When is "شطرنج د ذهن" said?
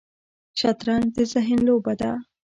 0.59-1.59